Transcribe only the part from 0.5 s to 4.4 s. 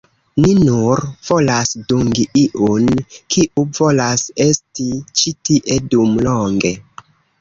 nur volas dungi iun, kiu volas